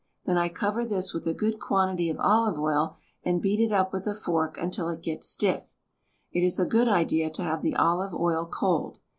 [0.25, 3.93] Then I cover this with a good quantity of olive oil and beat it up
[3.93, 5.75] with a fork until it gets stiff.
[6.31, 8.97] It is a good idea to have the olive oil cold.